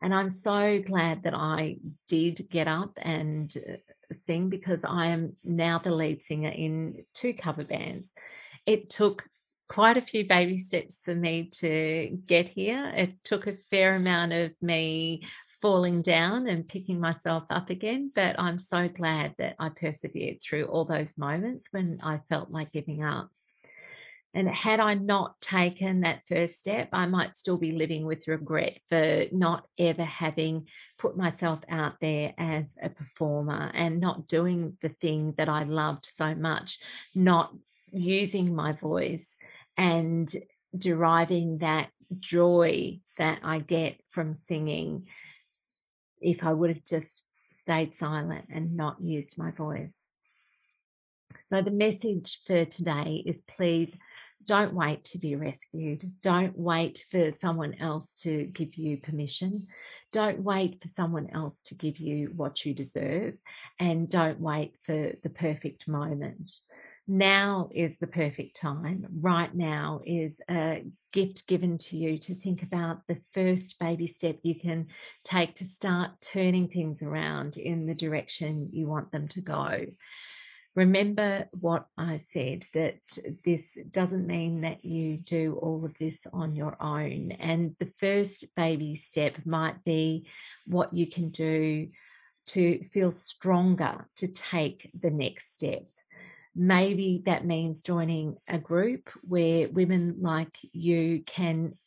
[0.00, 1.76] and i'm so glad that i
[2.08, 3.76] did get up and uh,
[4.14, 8.12] sing because I am now the lead singer in two cover bands.
[8.66, 9.22] It took
[9.68, 12.92] quite a few baby steps for me to get here.
[12.94, 15.26] It took a fair amount of me
[15.62, 20.64] falling down and picking myself up again, but I'm so glad that I persevered through
[20.64, 23.30] all those moments when I felt like giving up.
[24.34, 28.78] And had I not taken that first step, I might still be living with regret
[28.88, 34.88] for not ever having put myself out there as a performer and not doing the
[34.88, 36.78] thing that I loved so much,
[37.14, 37.54] not
[37.92, 39.36] using my voice
[39.76, 40.34] and
[40.76, 45.06] deriving that joy that I get from singing
[46.22, 50.10] if I would have just stayed silent and not used my voice.
[51.44, 53.96] So, the message for today is please
[54.44, 56.12] don't wait to be rescued.
[56.20, 59.68] Don't wait for someone else to give you permission.
[60.12, 63.34] Don't wait for someone else to give you what you deserve.
[63.78, 66.52] And don't wait for the perfect moment.
[67.08, 69.06] Now is the perfect time.
[69.20, 74.38] Right now is a gift given to you to think about the first baby step
[74.42, 74.86] you can
[75.24, 79.86] take to start turning things around in the direction you want them to go
[80.74, 82.98] remember what I said that
[83.44, 87.32] this doesn't mean that you do all of this on your own.
[87.32, 90.26] And the first baby step might be
[90.66, 91.88] what you can do
[92.44, 95.84] to feel stronger to take the next step.
[96.54, 101.78] Maybe that means joining a group where women like you can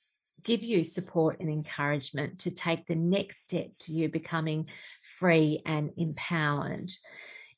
[0.44, 4.68] give you support and encouragement to take the next step to you becoming
[5.20, 6.92] free and empowered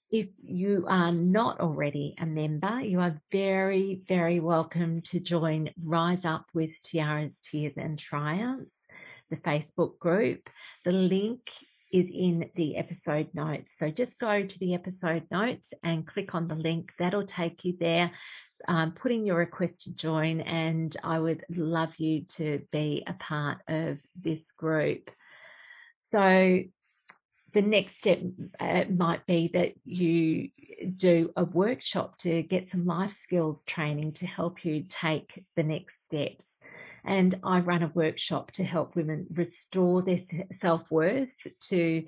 [0.10, 6.24] if you are not already a member, you are very, very welcome to join Rise
[6.24, 8.88] Up with Tiaras, Tears and Triumphs,
[9.30, 10.50] the Facebook group.
[10.86, 11.42] The link
[11.92, 13.78] is in the episode notes.
[13.78, 16.92] So just go to the episode notes and click on the link.
[17.00, 18.12] That'll take you there.
[18.68, 23.14] Um, put in your request to join, and I would love you to be a
[23.14, 25.12] part of this group.
[26.02, 26.62] So,
[27.58, 28.20] the next step
[28.60, 30.50] uh, might be that you
[30.96, 36.06] do a workshop to get some life skills training to help you take the next
[36.06, 36.60] steps.
[37.04, 40.20] And I run a workshop to help women restore their
[40.52, 41.30] self worth,
[41.62, 42.06] to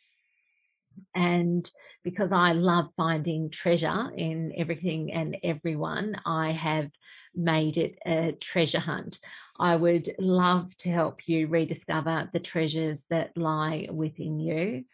[1.15, 1.71] And
[2.03, 6.91] because I love finding treasure in everything and everyone, I have
[7.37, 9.19] made it a treasure hunt.
[9.59, 14.85] I would love to help you rediscover the treasures that lie within you.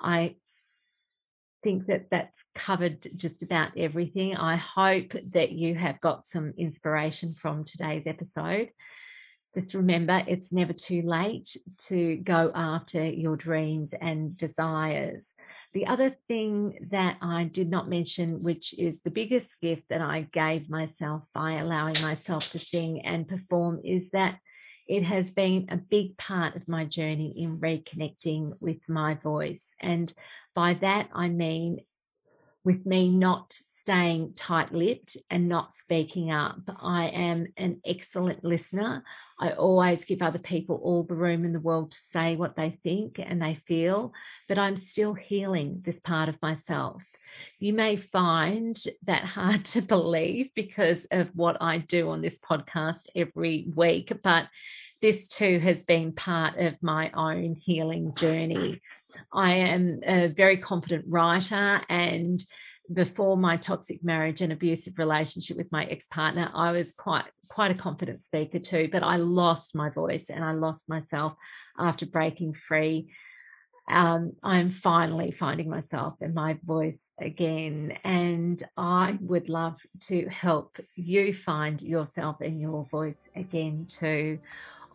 [0.00, 0.36] I
[1.62, 4.36] think that that's covered just about everything.
[4.36, 8.70] I hope that you have got some inspiration from today's episode
[9.54, 11.56] just remember it's never too late
[11.88, 15.34] to go after your dreams and desires.
[15.72, 20.28] The other thing that I did not mention, which is the biggest gift that I
[20.32, 24.38] gave myself by allowing myself to sing and perform, is that
[24.88, 29.76] it has been a big part of my journey in reconnecting with my voice.
[29.80, 30.12] And
[30.54, 31.78] by that, I mean
[32.64, 36.60] with me not staying tight lipped and not speaking up.
[36.80, 39.02] I am an excellent listener.
[39.40, 42.78] I always give other people all the room in the world to say what they
[42.82, 44.12] think and they feel,
[44.48, 47.02] but I'm still healing this part of myself.
[47.58, 53.06] You may find that hard to believe because of what I do on this podcast
[53.16, 54.48] every week, but
[55.00, 58.82] this too has been part of my own healing journey.
[59.32, 62.44] I am a very confident writer and
[62.92, 67.74] before my toxic marriage and abusive relationship with my ex-partner i was quite quite a
[67.74, 71.34] confident speaker too but i lost my voice and i lost myself
[71.78, 73.08] after breaking free
[73.90, 77.98] um, I'm finally finding myself and my voice again.
[78.04, 79.76] And I would love
[80.06, 84.38] to help you find yourself and your voice again too.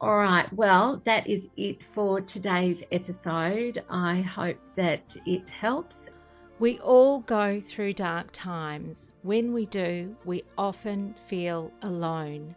[0.02, 3.84] All right, well, that is it for today's episode.
[3.90, 6.10] I hope that it helps.
[6.58, 9.14] We all go through dark times.
[9.24, 12.56] When we do, we often feel alone.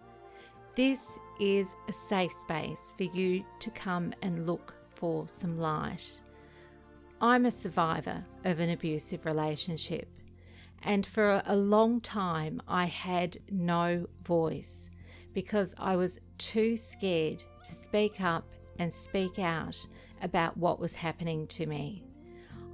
[0.76, 6.20] This is a safe space for you to come and look for some light.
[7.20, 10.08] I'm a survivor of an abusive relationship,
[10.84, 14.90] and for a long time I had no voice
[15.34, 18.44] because I was too scared to speak up
[18.78, 19.84] and speak out
[20.22, 22.04] about what was happening to me.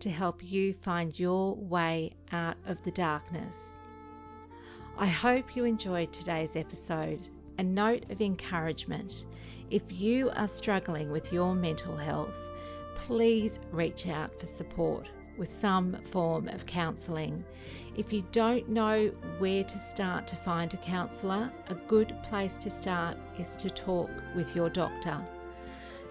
[0.00, 3.80] to help you find your way out of the darkness.
[4.98, 7.28] I hope you enjoyed today's episode.
[7.58, 9.26] A note of encouragement
[9.70, 12.38] if you are struggling with your mental health,
[12.94, 17.44] please reach out for support with some form of counselling.
[17.96, 22.70] If you don't know where to start to find a counsellor, a good place to
[22.70, 25.20] start is to talk with your doctor.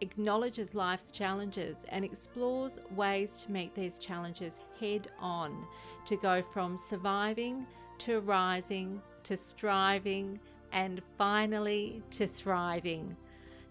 [0.00, 5.66] acknowledges life's challenges and explores ways to meet these challenges head on
[6.06, 7.66] to go from surviving
[7.98, 10.40] to rising to striving
[10.72, 13.16] and finally to thriving.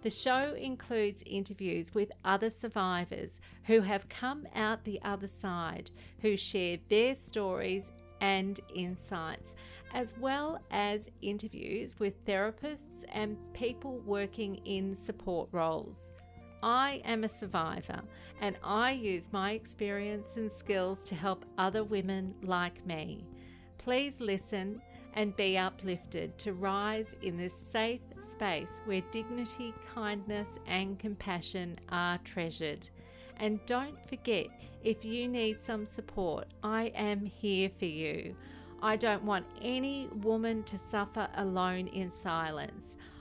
[0.02, 6.38] The show includes interviews with other survivors who have come out the other side, who
[6.38, 9.56] share their stories and insights,
[9.94, 16.12] as well as interviews with therapists and people working in support roles.
[16.62, 18.02] I am a survivor
[18.42, 23.26] and I use my experience and skills to help other women like me.
[23.78, 24.82] Please listen
[25.14, 32.20] and be uplifted to rise in this safe space where dignity, kindness, and compassion are
[32.20, 32.90] treasured.
[33.38, 34.48] And don't forget,
[34.84, 38.36] if you need some support, I am here for you.
[38.82, 42.98] I don't want any woman to suffer alone in silence.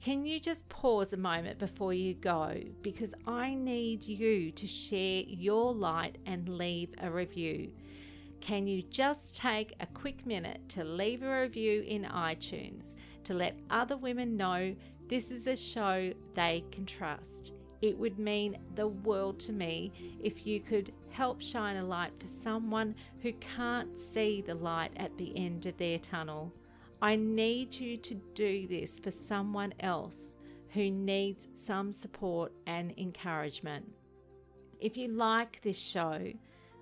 [0.00, 2.60] can you just pause a moment before you go?
[2.82, 7.72] Because I need you to share your light and leave a review.
[8.40, 12.94] can you just take a quick minute to leave a review in iTunes
[13.24, 14.76] to let other women know
[15.08, 17.52] this is a show they can trust?
[17.82, 19.92] It would mean the world to me
[20.22, 25.16] if you could help shine a light for someone who can't see the light at
[25.18, 26.52] the end of their tunnel.
[27.02, 30.38] I need you to do this for someone else
[30.70, 33.86] who needs some support and encouragement.
[34.80, 36.32] If you like this show,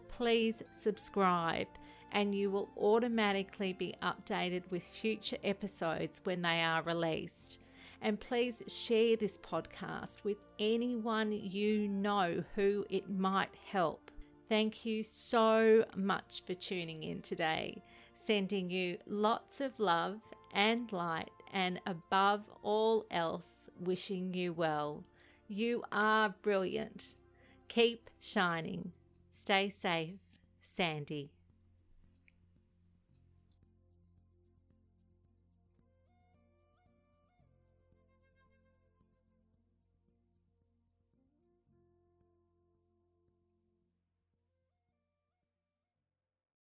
[0.09, 1.67] please subscribe
[2.13, 7.59] and you will automatically be updated with future episodes when they are released.
[8.01, 14.11] And please share this podcast with anyone you know who it might help.
[14.49, 17.83] Thank you so much for tuning in today.
[18.15, 20.21] Sending you lots of love
[20.53, 25.05] and light, and above all else, wishing you well.
[25.49, 27.15] You are brilliant.
[27.69, 28.93] Keep shining.
[29.31, 30.17] Stay safe,
[30.63, 31.31] Sandy.